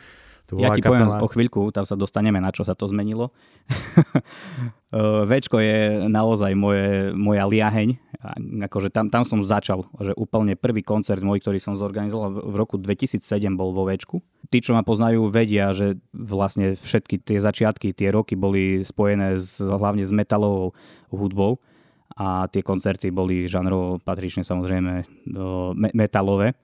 [0.48, 1.04] To ja ti kapela...
[1.04, 3.36] poviem o chvíľku, tam sa dostaneme, na čo sa to zmenilo.
[5.28, 8.00] Včko je naozaj moje, moja liaheň.
[8.64, 12.80] Akože tam, tam som začal, že úplne prvý koncert môj, ktorý som zorganizoval v roku
[12.80, 13.20] 2007
[13.52, 14.24] bol vo Včku.
[14.48, 19.60] Tí, čo ma poznajú, vedia, že vlastne všetky tie začiatky, tie roky boli spojené s,
[19.60, 20.72] hlavne s metalovou
[21.12, 21.60] hudbou
[22.16, 25.04] a tie koncerty boli žanrovo patrične samozrejme
[25.92, 26.56] metalové.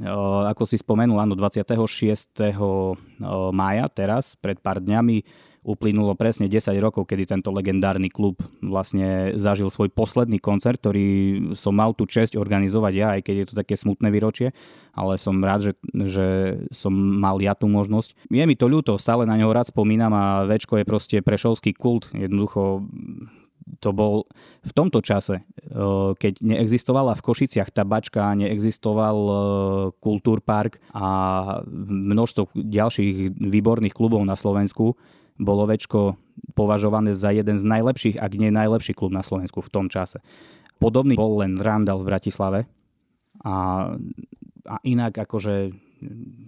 [0.00, 1.76] Ako si spomenul, áno, 26.
[3.52, 9.68] mája teraz, pred pár dňami, uplynulo presne 10 rokov, kedy tento legendárny klub vlastne zažil
[9.68, 11.08] svoj posledný koncert, ktorý
[11.52, 14.56] som mal tú čest organizovať ja, aj keď je to také smutné výročie,
[14.96, 15.72] ale som rád, že,
[16.08, 16.26] že
[16.72, 18.16] som mal ja tú možnosť.
[18.32, 22.08] Je mi to ľúto, stále na neho rád spomínam a Večko je proste prešovský kult,
[22.16, 22.88] jednoducho
[23.80, 24.28] to bol
[24.60, 29.36] v tomto čase, eh, keď neexistovala v Košiciach tabačka, neexistoval eh,
[29.98, 31.08] Kultúrpark a
[31.88, 34.94] množstvo ďalších výborných klubov na Slovensku,
[35.40, 36.20] bolo Večko
[36.52, 40.20] považované za jeden z najlepších, ak nie najlepší klub na Slovensku v tom čase.
[40.76, 42.60] Podobný bol len Randall v Bratislave
[43.44, 43.88] a,
[44.68, 45.72] a inak akože...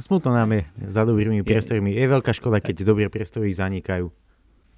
[0.01, 1.93] Smutno nám je za dobrými priestormi.
[1.93, 4.09] Je veľká škoda, keď dobré priestory zanikajú.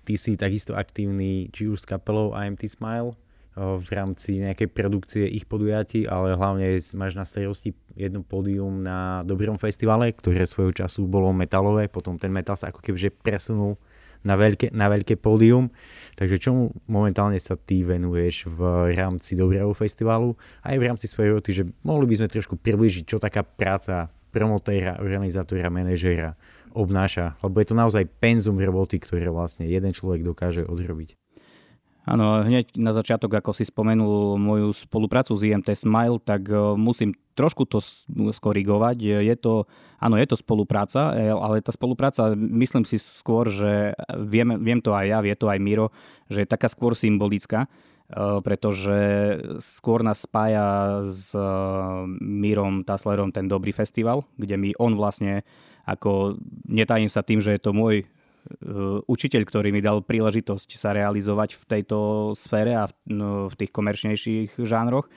[0.04, 3.16] Ty si takisto aktívny či už s kapelou IMT Smile
[3.54, 9.62] v rámci nejakej produkcie ich podujatí, ale hlavne máš na starosti jedno pódium na Dobrom
[9.62, 13.78] festivale, ktoré svojho času bolo metalové, potom ten metal sa ako keby presunul
[14.26, 15.70] na veľké, na veľké pódium.
[16.18, 20.34] Takže čomu momentálne sa ty venuješ v rámci Dobrého festivalu
[20.66, 24.98] aj v rámci svojej roty, že mohli by sme trošku približiť, čo taká práca promotéra,
[24.98, 26.34] organizátora, manažéra
[26.74, 31.16] obnáša, lebo je to naozaj penzum roboty, ktoré vlastne jeden človek dokáže odrobiť.
[32.04, 37.16] Áno, hneď na začiatok, ako si spomenul moju spoluprácu s IMT Smile, tak e, musím
[37.32, 37.80] trošku to
[38.28, 39.24] skorigovať.
[39.24, 39.64] Je to,
[39.96, 44.92] áno, je to spolupráca, e, ale tá spolupráca, myslím si skôr, že viem, viem to
[44.92, 45.96] aj ja, vie to aj Miro,
[46.28, 47.68] že je taká skôr symbolická, e,
[48.44, 48.96] pretože
[49.64, 51.32] skôr nás spája s
[52.20, 55.40] Mírom Taslerom ten dobrý festival, kde mi on vlastne,
[55.84, 58.04] ako netajím sa tým, že je to môj
[58.44, 61.98] Eh, učiteľ, ktorý mi dal príležitosť sa realizovať v tejto
[62.36, 65.08] sfére a v, no, v tých komerčnejších žánroch.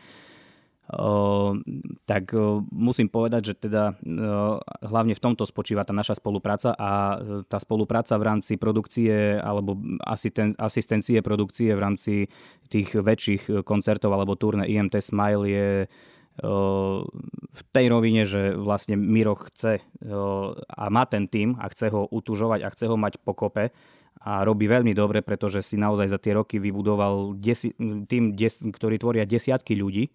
[0.87, 1.59] Uh,
[2.07, 4.55] tak uh, musím povedať, že teda uh,
[4.87, 9.75] hlavne v tomto spočíva tá naša spolupráca a tá spolupráca v rámci produkcie alebo
[10.07, 12.13] asisten- asistencie produkcie v rámci
[12.71, 15.67] tých väčších koncertov alebo turné IMT Smile je
[16.37, 19.81] v tej rovine, že vlastne Miro chce
[20.69, 23.73] a má ten tým a chce ho utužovať a chce ho mať pokope
[24.21, 27.73] a robí veľmi dobre, pretože si naozaj za tie roky vybudoval desi-
[28.05, 30.13] tým, des- ktorý tvoria desiatky ľudí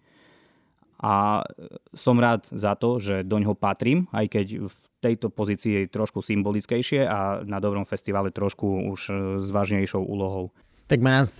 [1.03, 1.43] a
[1.91, 6.23] som rád za to, že doň ho patrím, aj keď v tejto pozícii je trošku
[6.23, 9.01] symbolickejšie a na dobrom festivale trošku už
[9.43, 10.55] s vážnejšou úlohou.
[10.87, 11.35] Tak má nás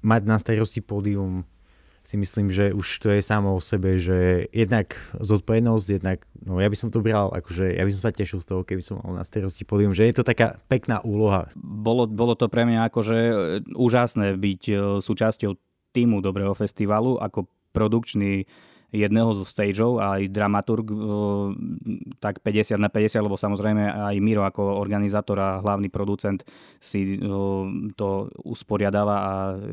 [0.00, 1.44] mať na starosti pódium
[2.04, 6.68] si myslím, že už to je samo o sebe, že jednak zodpovednosť, jednak, no ja
[6.68, 9.16] by som to bral, akože ja by som sa tešil z toho, keby som mal
[9.16, 11.48] na starosti pódium, že je to taká pekná úloha.
[11.56, 13.34] Bolo, bolo to pre mňa akože e,
[13.72, 15.56] úžasné byť e, súčasťou
[15.96, 18.44] týmu Dobrého festivalu ako produkčný
[18.94, 20.86] jedného zo stageov aj dramaturg
[22.22, 26.46] tak 50 na 50, lebo samozrejme aj Miro ako organizátor a hlavný producent
[26.78, 27.18] si
[27.98, 29.32] to usporiadáva a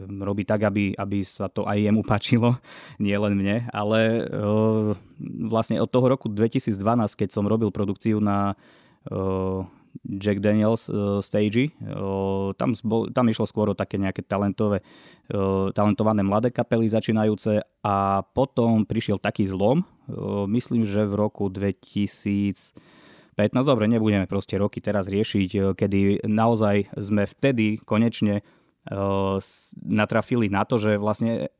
[0.09, 2.57] robí tak, aby, aby sa to aj jemu páčilo,
[3.05, 4.25] nie len mne, ale
[5.45, 6.73] vlastne od toho roku 2012,
[7.13, 8.57] keď som robil produkciu na
[10.03, 11.71] Jack Daniels uh, stage.
[11.81, 14.81] Uh, tam, bol, tam išlo skôr o také nejaké talentové,
[15.31, 21.51] uh, talentované mladé kapely začínajúce a potom prišiel taký zlom, uh, myslím, že v roku
[21.51, 22.75] 2015,
[23.63, 29.37] dobre, nebudeme proste roky teraz riešiť, kedy naozaj sme vtedy konečne uh,
[29.85, 31.51] natrafili na to, že vlastne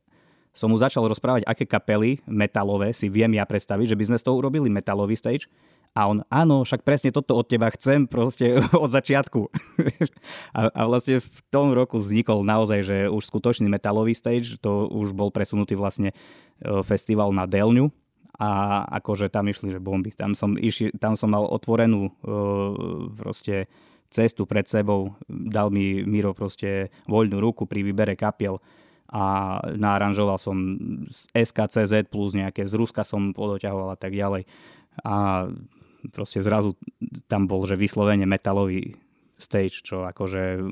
[0.52, 4.24] som mu začal rozprávať, aké kapely metalové si viem ja predstaviť, že by sme z
[4.28, 5.48] toho urobili metalový stage
[5.92, 9.52] a on, áno, však presne toto od teba chcem proste od začiatku.
[10.56, 15.12] a, a vlastne v tom roku vznikol naozaj, že už skutočný metalový stage, to už
[15.12, 16.16] bol presunutý vlastne e,
[16.80, 17.92] festival na Delňu,
[18.42, 20.10] a akože tam išli, že bomby.
[20.16, 23.68] Tam som, iši, tam som mal otvorenú uh, proste
[24.08, 25.14] cestu pred sebou.
[25.28, 28.58] Dal mi Miro proste voľnú ruku pri výbere kapiel
[29.12, 30.56] a naaranžoval som
[31.04, 34.48] z SKCZ plus nejaké z Ruska som podoťahoval a tak ďalej.
[35.04, 35.46] A
[36.10, 36.74] proste zrazu
[37.30, 38.98] tam bol, že vyslovene metalový
[39.38, 40.62] stage, čo akože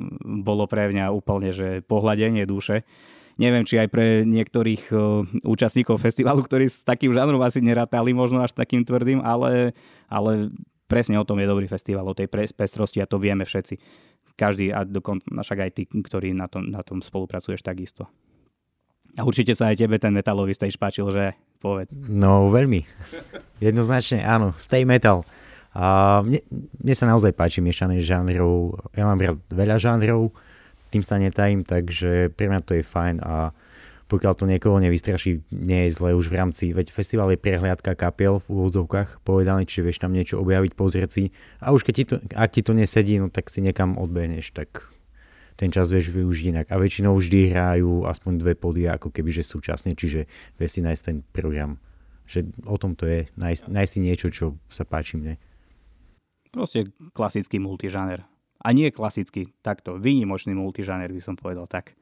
[0.43, 2.87] bolo pre mňa úplne, že pohľadenie duše.
[3.41, 8.45] Neviem, či aj pre niektorých uh, účastníkov festivalu, ktorí s takým žánrom asi nerátali, možno
[8.45, 9.73] až takým tvrdým, ale,
[10.13, 10.53] ale
[10.91, 13.81] presne o tom je dobrý festival, o tej pestrosti a to vieme všetci.
[14.37, 18.11] Každý a dokonca však aj ty, ktorý na tom, na tom spolupracuješ takisto.
[19.19, 21.35] A určite sa aj tebe ten metalový stage páčil, že?
[21.61, 21.93] Povedz.
[21.93, 22.89] No veľmi.
[23.61, 24.57] Jednoznačne áno.
[24.57, 25.29] Stay metal.
[25.77, 26.41] A mne,
[26.81, 28.81] mne sa naozaj páči miešané žánrov.
[28.97, 30.35] Ja mám rád veľa žánrov,
[30.91, 33.55] tým sa netajím, takže pre mňa to je fajn a
[34.11, 38.43] pokiaľ to niekoho nevystraší, nie je zle už v rámci, veď festival je prehliadka kapiel
[38.43, 41.25] v úvodzovkách povedaný, čiže vieš tam niečo objaviť, pozrieť si
[41.63, 44.91] a už keď ti to, ak ti to nesedí, no tak si niekam odbehneš, tak
[45.61, 46.67] ten čas vieš využiť inak.
[46.73, 50.25] A väčšinou vždy hrajú aspoň dve podia, ako keby že súčasne, čiže
[50.57, 51.77] vieš si nájsť ten program.
[52.25, 55.37] Že o tom to je, nájsť, nájsť si niečo, čo sa páči mne.
[56.49, 58.25] Proste klasický multižáner.
[58.61, 61.93] A nie klasický, takto, výnimočný multižáner by som povedal tak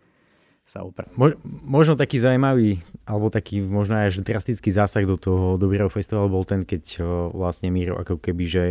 [0.69, 0.85] sa.
[1.17, 6.45] Mo- možno taký zaujímavý, alebo taký možno aj drastický zásah do toho dobrého festivalu bol
[6.45, 7.01] ten, keď
[7.33, 8.65] vlastne Miro ako keby, že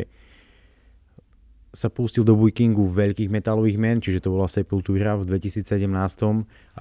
[1.78, 5.86] sa pustil do bookingu veľkých metalových men, čiže to bola Sepultura v 2017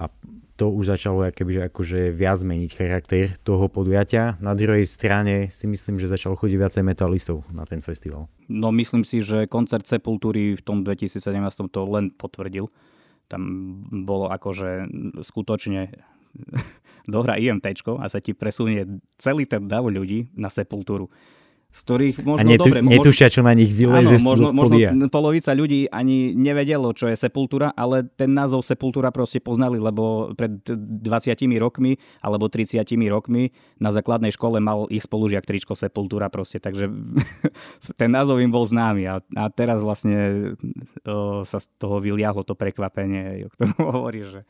[0.01, 0.09] a
[0.57, 4.41] to už začalo že akože viac meniť charakter toho podujatia.
[4.41, 8.25] Na druhej strane si myslím, že začalo chodiť viacej metalistov na ten festival.
[8.49, 11.21] No myslím si, že koncert Sepultúry v tom 2017
[11.69, 12.73] to len potvrdil
[13.27, 13.43] tam
[14.07, 14.87] bolo akože
[15.21, 15.91] skutočne
[17.13, 18.87] dohra IMT a sa ti presunie
[19.19, 21.11] celý ten dav ľudí na sepultúru
[21.67, 22.79] z ktorých možno a netu, dobre...
[22.81, 24.77] Netušia, čo na nich vyleze áno, možno, možno
[25.11, 30.63] polovica ľudí ani nevedelo, čo je Sepultura, ale ten názov Sepultura proste poznali, lebo pred
[30.63, 31.03] 20
[31.59, 36.87] rokmi alebo 30 rokmi na základnej škole mal ich spolužiak tričko Sepultura proste, takže
[37.99, 39.03] ten názov im bol známy.
[39.05, 40.55] A, a teraz vlastne
[41.03, 44.47] o, sa z toho vyliahlo to prekvapenie, o ktorom hovorí, že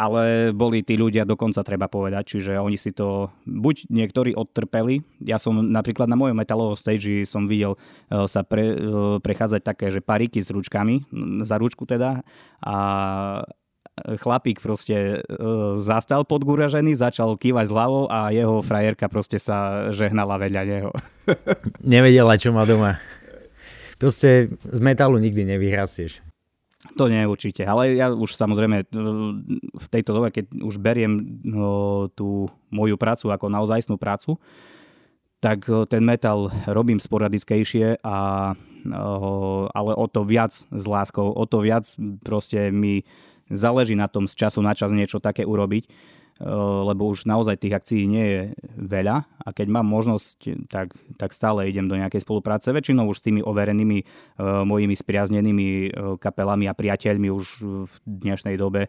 [0.00, 5.36] ale boli tí ľudia dokonca treba povedať, čiže oni si to buď niektorí odtrpeli, ja
[5.36, 7.76] som napríklad na mojom metalovom stage som videl
[8.08, 8.76] e, sa pre, e,
[9.20, 11.04] prechádzať také, že pariky s ručkami,
[11.44, 12.24] za ručku teda
[12.64, 12.76] a
[14.00, 15.36] chlapík proste e,
[15.76, 20.90] zastal podgúražený, začal kývať z hlavou a jeho frajerka proste sa žehnala vedľa neho.
[21.84, 22.96] Nevedela, čo má doma.
[24.00, 26.29] Proste z metalu nikdy nevyhrastieš.
[26.98, 28.90] To nie určite, ale ja už samozrejme
[29.70, 34.42] v tejto dobe, keď už beriem no, tú moju prácu ako naozajstnú prácu,
[35.40, 38.52] tak ten metal robím sporadickejšie, a,
[39.70, 41.86] ale o to viac s láskou, o to viac
[42.20, 43.06] proste mi
[43.48, 45.88] záleží na tom z času na čas niečo také urobiť
[46.86, 48.40] lebo už naozaj tých akcií nie je
[48.80, 52.72] veľa a keď mám možnosť, tak, tak stále idem do nejakej spolupráce.
[52.72, 57.46] Väčšinou už s tými overenými uh, mojimi spriaznenými uh, kapelami a priateľmi už
[57.84, 58.88] v dnešnej dobe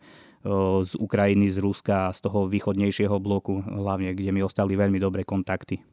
[0.81, 5.85] z Ukrajiny, z Ruska, z toho východnejšieho bloku hlavne, kde mi ostali veľmi dobré kontakty.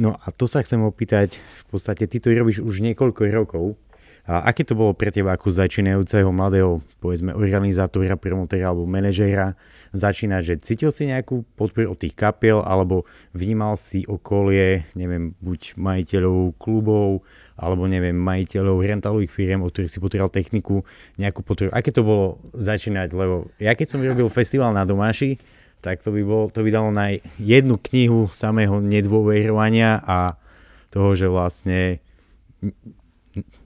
[0.00, 3.76] No a to sa chcem opýtať, v podstate ty to robíš už niekoľko rokov,
[4.24, 9.52] a aké to bolo pre teba ako začínajúceho mladého, povedzme, organizátora, promotéra alebo manažéra
[9.92, 13.04] začínať, že cítil si nejakú podporu od tých kapiel alebo
[13.36, 17.20] vnímal si okolie, neviem, buď majiteľov klubov
[17.60, 20.88] alebo neviem, majiteľov rentalových firiem, od ktorých si potreboval techniku,
[21.20, 21.68] nejakú podporu.
[21.76, 23.12] Aké to bolo začínať?
[23.12, 25.36] Lebo ja keď som robil festival na Domáši,
[25.84, 30.40] tak to by, bol, to by dalo na jednu knihu samého nedôverovania a
[30.88, 32.00] toho, že vlastne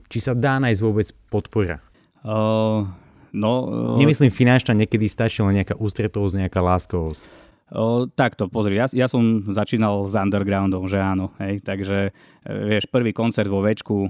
[0.09, 1.77] či sa dá nájsť vôbec podpora?
[2.25, 2.89] Uh,
[3.31, 7.23] no, uh, Nemyslím finančná, niekedy stačí len nejaká ústretovosť, nejaká láskovosť.
[7.69, 12.89] O, takto, pozri, ja, ja som začínal s undergroundom, že áno, hej, takže e, vieš,
[12.89, 14.09] prvý koncert vo Večku,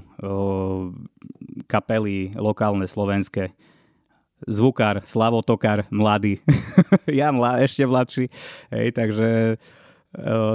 [1.68, 3.52] kapely lokálne slovenské,
[4.48, 6.40] zvukár, Slavotokar, mladý,
[7.20, 8.24] ja mlad, ešte mladší,
[8.72, 9.60] hej, takže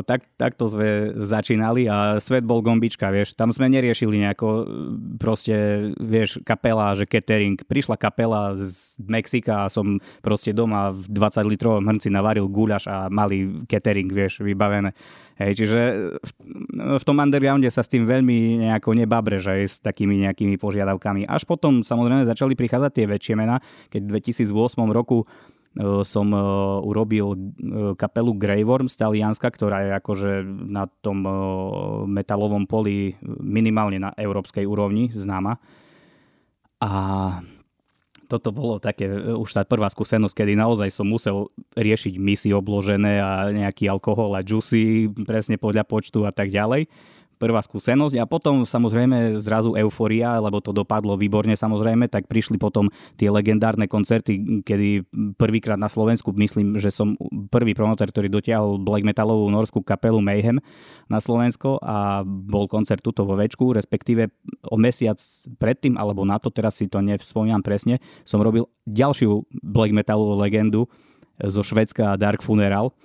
[0.03, 3.39] tak, takto sme začínali a svet bol gombička, vieš.
[3.39, 4.67] Tam sme neriešili nejako
[5.15, 5.55] proste,
[5.95, 7.55] vieš, kapela, že catering.
[7.63, 13.07] Prišla kapela z Mexika a som proste doma v 20 litrovom hrnci navaril guľaš a
[13.07, 14.91] mali catering, vieš, vybavené.
[15.35, 15.81] Hej, čiže
[16.15, 16.31] v,
[16.95, 21.27] v tom undergrounde sa s tým veľmi nejako nebabre, že s takými nejakými požiadavkami.
[21.27, 23.59] Až potom samozrejme začali prichádzať tie väčšie mená,
[23.91, 24.51] keď v 2008
[24.95, 25.27] roku
[26.07, 26.41] som eh,
[26.87, 27.39] urobil eh,
[27.99, 30.31] kapelu Grey Worm z Talianska, ktorá je akože
[30.71, 31.27] na tom
[32.07, 35.59] metalovom poli minimálne na európskej úrovni známa.
[36.79, 36.89] A
[38.25, 43.53] toto bolo také už tá prvá skúsenosť, kedy naozaj som musel riešiť misy obložené a
[43.53, 46.89] nejaký alkohol a juicy presne podľa počtu a tak ďalej
[47.35, 48.15] prvá skúsenosť.
[48.19, 53.85] A potom samozrejme zrazu euforia, lebo to dopadlo výborne samozrejme, tak prišli potom tie legendárne
[53.85, 57.19] koncerty, kedy prvýkrát na Slovensku, myslím, že som
[57.51, 60.59] prvý promotor, ktorý dotiahol black metalovú norskú kapelu Mayhem
[61.11, 64.31] na Slovensko a bol koncert tuto vo Večku, respektíve
[64.71, 65.19] o mesiac
[65.61, 70.87] predtým, alebo na to, teraz si to nevspomínam presne, som robil ďalšiu black metalovú legendu
[71.35, 72.95] zo Švedska Dark Funeral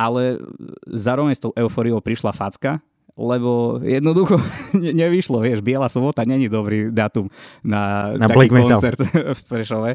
[0.00, 0.40] ale
[0.88, 2.80] zároveň s tou euforiou prišla facka,
[3.20, 4.40] lebo jednoducho
[5.00, 7.28] nevyšlo, vieš, Biela sobota není dobrý datum
[7.60, 9.00] na, na taký Black koncert
[9.38, 9.90] v Prešove.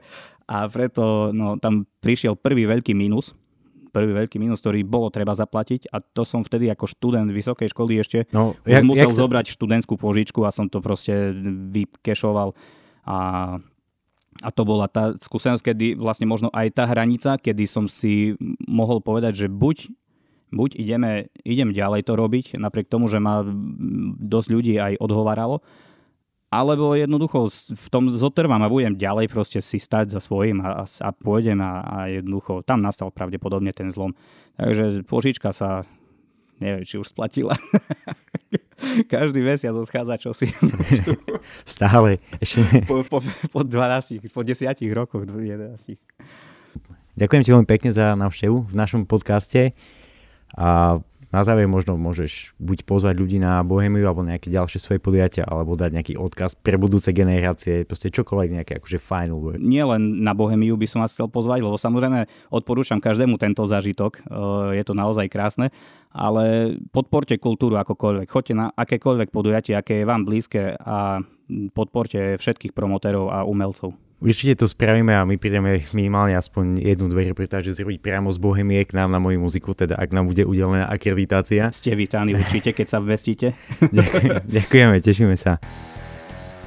[0.45, 3.33] A preto no, tam prišiel prvý veľký mínus,
[3.89, 7.97] prvý veľký mínus, ktorý bolo treba zaplatiť a to som vtedy ako študent vysokej školy
[7.97, 9.53] ešte no, jak, musel jak zobrať sa...
[9.57, 11.33] študentskú požičku a som to proste
[11.73, 12.53] vykešoval.
[13.09, 13.17] A
[14.43, 18.35] a to bola tá skúsenosť, kedy vlastne možno aj tá hranica, kedy som si
[18.67, 19.87] mohol povedať, že buď,
[20.51, 23.47] buď ideme, idem ďalej to robiť, napriek tomu, že ma
[24.19, 25.63] dosť ľudí aj odhováralo,
[26.51, 31.09] alebo jednoducho v tom zotrvám a budem ďalej proste si stať za svojím a, a
[31.11, 34.15] pôjdem a, a jednoducho tam nastal pravdepodobne ten zlom.
[34.55, 35.83] Takže požička sa,
[36.63, 37.55] neviem, či už splatila.
[39.13, 40.51] Každý mesiac odchádza čosi.
[41.67, 42.19] Stále.
[42.43, 42.83] Ešte...
[42.83, 43.19] Po, po,
[43.51, 45.95] po 12, po 10 rokoch, 11.
[47.15, 49.71] Ďakujem ti veľmi pekne za návštevu v našom podcaste
[50.51, 50.99] a
[51.33, 55.73] na záver možno môžeš buď pozvať ľudí na Bohemiu alebo nejaké ďalšie svoje podujatia alebo
[55.73, 59.59] dať nejaký odkaz pre budúce generácie, proste čokoľvek nejaké akože final word.
[59.61, 64.21] Nie len na Bohemiu by som vás chcel pozvať, lebo samozrejme odporúčam každému tento zážitok,
[64.75, 65.73] je to naozaj krásne,
[66.13, 71.19] ale podporte kultúru akokoľvek, choďte na akékoľvek podujatie, aké je vám blízke a
[71.75, 73.97] podporte všetkých promotérov a umelcov.
[74.25, 78.81] Určite to spravíme a my prídeme minimálne aspoň jednu, dve reportáže zrobiť priamo z Bohemie
[78.81, 81.69] k nám na moju muziku, teda ak nám bude udelená akreditácia.
[81.69, 83.53] Ste vítaní určite, keď sa vmestíte.
[83.93, 85.61] Ďakujem, ďakujeme, tešíme sa.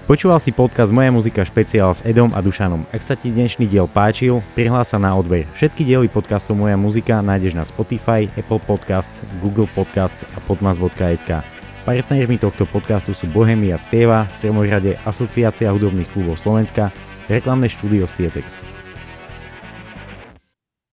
[0.07, 2.87] Počúval si podcast Moja muzika špeciál s Edom a Dušanom.
[2.95, 5.43] Ak sa ti dnešný diel páčil, prihlás sa na odber.
[5.59, 11.43] Všetky diely podcastov Moja muzika nájdeš na Spotify, Apple Podcasts, Google Podcasts a podmas.sk.
[11.83, 16.95] Partnermi tohto podcastu sú Bohemia Spieva, Stremohrade Asociácia hudobných klubov Slovenska,
[17.29, 18.64] reklamné štúdio Sietex.